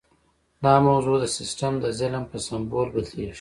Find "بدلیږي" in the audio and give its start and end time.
2.95-3.29